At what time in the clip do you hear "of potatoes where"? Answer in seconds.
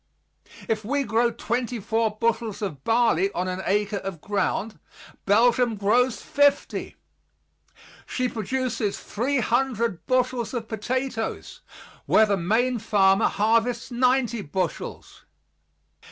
10.55-12.25